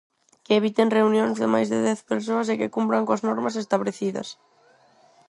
Que 0.45 0.53
eviten 0.59 0.93
reunións 0.97 1.35
de 1.41 1.47
máis 1.53 1.67
de 1.73 1.79
dez 1.87 1.99
persoas 2.11 2.47
e 2.53 2.59
que 2.59 2.73
cumpran 2.75 3.05
coas 3.07 3.23
normas 3.27 3.55
establecidas. 3.63 4.27